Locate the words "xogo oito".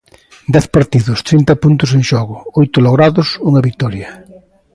2.09-2.77